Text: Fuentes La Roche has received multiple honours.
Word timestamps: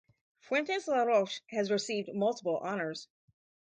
Fuentes 0.39 0.87
La 0.87 1.03
Roche 1.03 1.41
has 1.51 1.69
received 1.69 2.09
multiple 2.11 2.57
honours. 2.57 3.07